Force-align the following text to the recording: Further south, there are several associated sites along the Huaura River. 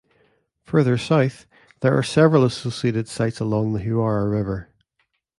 Further 0.63 0.97
south, 0.97 1.45
there 1.81 1.95
are 1.95 2.01
several 2.01 2.43
associated 2.43 3.07
sites 3.07 3.39
along 3.39 3.73
the 3.73 3.81
Huaura 3.81 4.31
River. 4.31 4.67